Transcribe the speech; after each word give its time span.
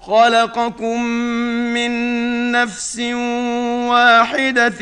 خلقكم 0.00 1.02
من 1.74 1.92
نفس 2.52 3.00
واحدة 3.88 4.80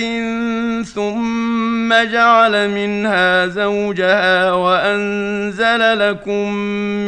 ثم 0.83 1.94
جعل 1.94 2.69
منها 2.70 3.46
زوجها 3.46 4.52
وأنزل 4.52 6.11
لكم 6.11 6.52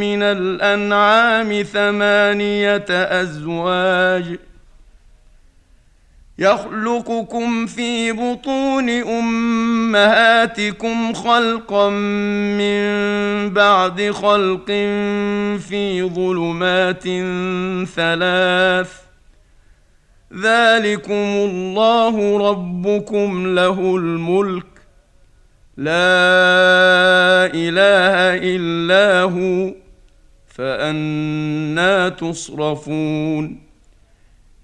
من 0.00 0.22
الأنعام 0.22 1.62
ثمانية 1.62 2.84
أزواج 2.91 4.38
يخلقكم 6.38 7.66
في 7.66 8.12
بطون 8.12 8.91
أمهاتكم 9.00 10.32
خلقا 11.12 11.91
من 12.59 12.81
بعد 13.49 14.11
خلق 14.11 14.67
في 15.59 16.03
ظلمات 16.03 17.03
ثلاث 17.89 18.93
ذلكم 20.43 21.12
الله 21.12 22.39
ربكم 22.51 23.55
له 23.55 23.97
الملك 23.97 24.67
لا 25.77 25.95
إله 27.55 28.15
إلا 28.56 29.23
هو 29.23 29.75
فأنا 30.47 32.09
تصرفون 32.09 33.61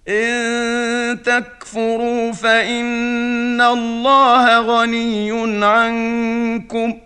إن 0.09 1.23
تكفروا 1.23 2.33
فإن 2.33 3.61
الله 3.61 4.61
غني 4.61 5.65
عنكم 5.65 7.06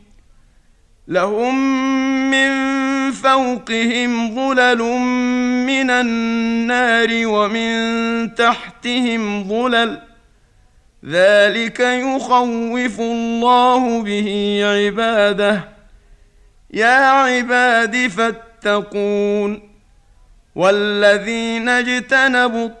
لهم 1.07 1.55
من 2.31 2.51
فوقهم 3.11 4.35
ظلل 4.35 4.81
من 5.65 5.89
النار 5.89 7.09
ومن 7.25 8.35
تحتهم 8.35 9.47
ظلل. 9.47 10.01
ذلك 11.05 11.79
يخوف 11.79 12.99
الله 12.99 14.01
به 14.01 14.61
عباده. 14.63 15.69
يا 16.73 17.05
عباد 17.05 18.07
فاتقون. 18.07 19.71
والذين 20.55 21.69
اجتنبوا 21.69 22.80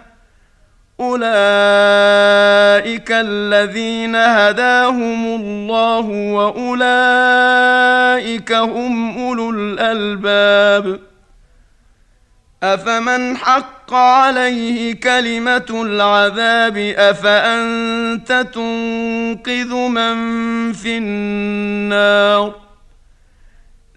اولئك 1.01 1.21
الذين 3.11 4.15
هداهم 4.15 5.35
الله 5.35 6.05
واولئك 6.33 7.71
هم 8.51 9.17
اولو 9.17 9.49
الالباب 9.49 10.99
افمن 12.63 13.37
حق 13.37 13.93
عليه 13.93 14.93
كلمه 14.95 15.65
العذاب 15.71 16.77
افانت 16.97 18.31
تنقذ 18.53 19.73
من 19.75 20.73
في 20.73 20.97
النار 20.97 22.70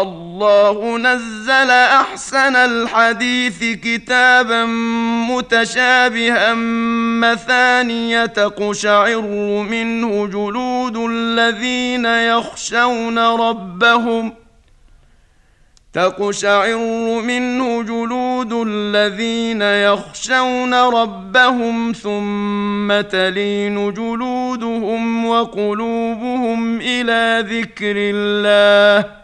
الله 0.00 0.98
نزل 0.98 1.70
أحسن 1.70 2.56
الحديث 2.56 3.64
كتابا 3.64 4.64
متشابها 5.30 6.54
مثانية 7.20 8.26
تقشعر 8.26 9.20
منه 9.70 10.26
جلود 10.26 10.96
الذين 10.96 12.04
يخشون 12.04 13.18
ربهم 13.18 14.32
تقشعر 15.92 16.78
منه 17.20 17.82
جلود 17.82 18.52
الذين 18.66 19.62
يخشون 19.62 20.74
ربهم 20.74 21.92
ثم 21.92 23.00
تلين 23.00 23.94
جلودهم 23.94 25.26
وقلوبهم 25.26 26.80
إلى 26.80 27.44
ذكر 27.48 27.94
الله 27.96 29.23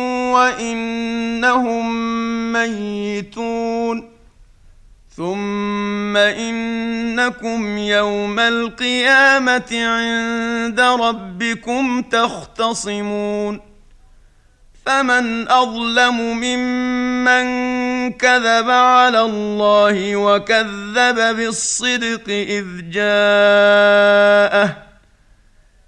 وإنهم 0.31 1.93
ميتون 2.53 4.11
ثم 5.17 6.17
إنكم 6.17 7.77
يوم 7.77 8.39
القيامة 8.39 9.69
عند 9.71 10.79
ربكم 10.79 12.01
تختصمون 12.01 13.59
فمن 14.85 15.51
أظلم 15.51 16.17
ممن 16.17 17.45
كذب 18.11 18.69
على 18.69 19.21
الله 19.21 20.15
وكذب 20.15 21.35
بالصدق 21.35 22.29
إذ 22.29 22.65
جاءه 22.89 24.90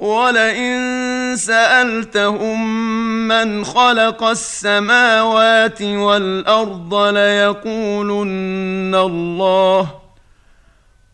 ولئن 0.00 0.76
سألتهم 1.36 2.88
من 3.28 3.64
خلق 3.64 4.24
السماوات 4.24 5.82
والأرض 5.82 6.94
ليقولن 6.94 8.94
الله 8.94 9.88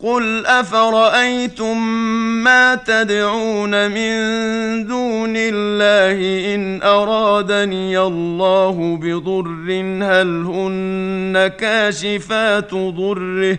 قل 0.00 0.46
أفرأيتم 0.46 1.86
ما 2.44 2.74
تدعون 2.74 3.90
من 3.90 4.12
دون 4.86 5.34
الله 5.36 6.54
إن 6.54 6.82
أرادني 6.82 7.98
الله 7.98 8.98
بضر 9.02 9.72
هل 10.02 10.44
هن 10.46 11.50
كاشفات 11.58 12.74
ضره 12.74 13.58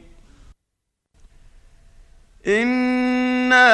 انا 2.47 3.67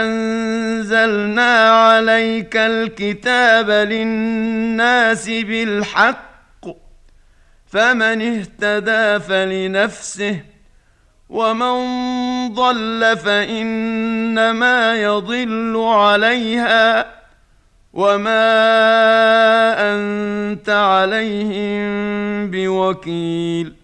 انزلنا 0.00 1.70
عليك 1.70 2.56
الكتاب 2.56 3.70
للناس 3.70 5.28
بالحق 5.28 6.66
فمن 7.66 8.22
اهتدى 8.22 9.20
فلنفسه 9.20 10.40
ومن 11.28 11.74
ضل 12.54 13.16
فانما 13.24 14.94
يضل 14.96 15.76
عليها 15.76 17.06
وما 17.92 18.54
انت 19.94 20.68
عليهم 20.68 21.84
بوكيل 22.50 23.83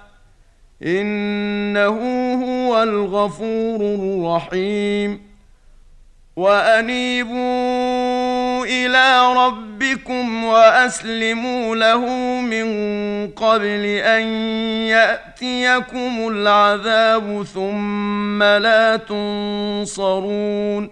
إنه 0.85 1.97
هو 2.43 2.83
الغفور 2.83 3.81
الرحيم. 3.81 5.31
وأنيبوا 6.35 7.41
إلى 8.65 9.33
ربكم 9.33 10.43
وأسلموا 10.43 11.75
له 11.75 12.05
من 12.41 12.67
قبل 13.27 13.85
أن 13.85 14.21
يأتيكم 14.87 16.27
العذاب 16.27 17.45
ثم 17.53 18.43
لا 18.43 18.97
تنصرون. 18.97 20.89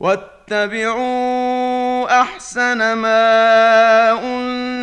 واتبعوا 0.00 2.20
أحسن 2.20 2.92
ما 2.92 4.10
أنزل 4.24 4.81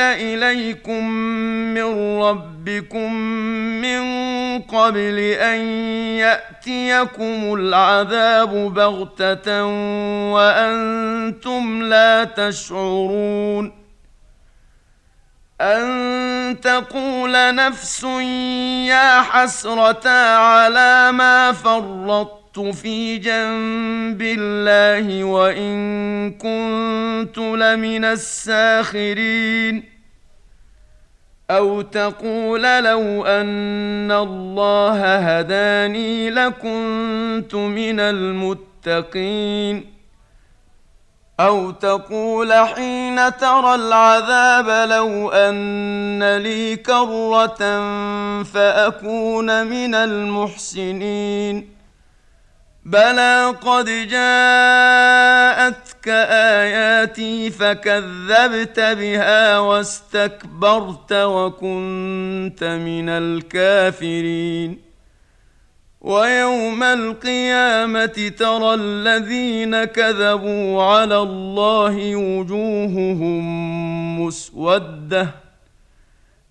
إليكم 0.00 1.08
من 1.74 2.20
ربكم 2.22 3.14
من 3.82 4.02
قبل 4.62 5.18
أن 5.18 5.60
يأتيكم 6.18 7.54
العذاب 7.54 8.74
بغتة 8.74 9.64
وأنتم 10.32 11.82
لا 11.82 12.24
تشعرون 12.24 13.72
أن 15.60 16.60
تقول 16.60 17.54
نفس 17.54 18.04
يا 18.88 19.20
حسرة 19.20 20.08
على 20.36 21.12
ما 21.12 21.52
فرطت 21.52 22.43
في 22.60 23.18
جنب 23.18 24.22
الله 24.22 25.24
وإن 25.24 26.30
كنت 26.30 27.38
لمن 27.38 28.04
الساخرين. 28.04 29.84
أو 31.50 31.80
تقول 31.82 32.62
لو 32.62 33.24
أن 33.24 34.12
الله 34.12 35.16
هداني 35.16 36.30
لكنت 36.30 37.54
من 37.54 38.00
المتقين. 38.00 39.94
أو 41.40 41.70
تقول 41.70 42.52
حين 42.52 43.36
ترى 43.36 43.74
العذاب 43.74 44.88
لو 44.90 45.30
أن 45.30 46.36
لي 46.36 46.76
كرة 46.76 47.58
فأكون 48.42 49.66
من 49.66 49.94
المحسنين. 49.94 51.73
بلى 52.84 53.54
قد 53.62 53.84
جاءتك 54.08 56.08
اياتي 56.08 57.50
فكذبت 57.50 58.80
بها 58.80 59.58
واستكبرت 59.58 61.12
وكنت 61.12 62.64
من 62.64 63.08
الكافرين 63.08 64.78
ويوم 66.00 66.82
القيامه 66.82 68.32
ترى 68.38 68.74
الذين 68.74 69.84
كذبوا 69.84 70.82
على 70.82 71.18
الله 71.18 72.16
وجوههم 72.16 73.44
مسوده 74.20 75.43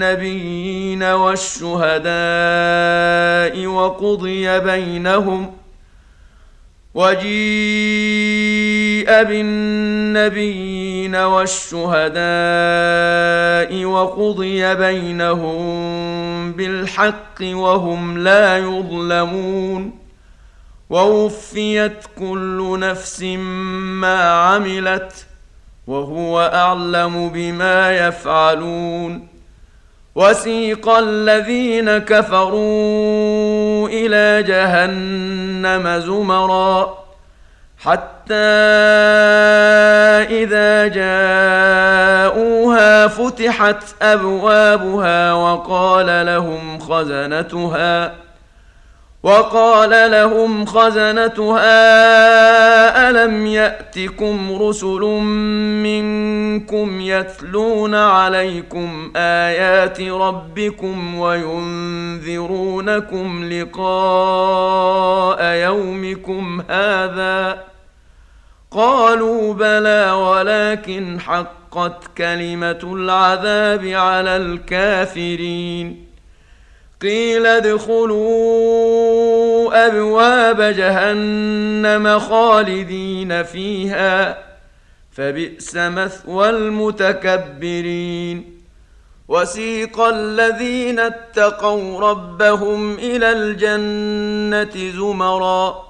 بالنبيين 0.00 1.02
والشهداء 1.02 2.06
وقضي 3.66 4.60
بينهم 4.60 5.52
وجيء 6.94 7.30
بالنبيين 9.22 11.16
والشهداء 11.16 12.20
وقضي 13.84 14.74
بينهم 14.74 15.62
بالحق 16.52 17.38
وهم 17.42 18.18
لا 18.18 18.58
يظلمون 18.58 19.98
ووفيت 20.90 22.04
كل 22.18 22.78
نفس 22.80 23.22
ما 23.22 24.30
عملت 24.30 25.26
وهو 25.86 26.40
أعلم 26.54 27.28
بما 27.28 28.06
يفعلون 28.08 29.29
وسيق 30.14 30.88
الذين 30.88 31.98
كفروا 31.98 33.88
إلى 33.88 34.42
جهنم 34.42 35.98
زمرا 35.98 36.98
حتى 37.78 38.34
إذا 40.30 40.86
جاءوها 40.88 42.60
فتحت 43.06 43.84
أبوابها 44.02 45.32
وقال 45.32 46.26
لهم 46.26 46.78
خزنتها 46.78 48.12
وقال 49.22 50.10
لهم 50.10 50.66
خزنتها 50.66 51.70
ألم 53.10 53.46
يأتكم 53.46 54.62
رسل 54.62 55.00
منكم 55.82 57.00
يتلون 57.00 57.94
عليكم 57.94 59.12
آيات 59.16 60.00
ربكم 60.00 61.14
وينذرونكم 61.18 62.24
لقاء 63.52 65.44
يومكم 65.44 66.62
هذا 66.68 67.58
قالوا 68.70 69.54
بلى 69.54 70.10
ولكن 70.10 71.20
حقت 71.20 72.16
كلمة 72.18 72.80
العذاب 72.84 73.86
على 73.86 74.36
الكافرين 74.36 76.09
قيل 77.02 77.46
ادخلوا 77.46 78.10
أبواب 79.86 80.62
جهنم 80.62 82.18
خالدين 82.18 83.42
فيها 83.42 84.38
فبئس 85.12 85.76
مثوى 85.76 86.50
المتكبرين. 86.50 88.60
وسيق 89.28 90.00
الذين 90.00 90.98
اتقوا 90.98 92.00
ربهم 92.00 92.94
إلى 92.94 93.32
الجنة 93.32 94.92
زمرًا. 94.92 95.89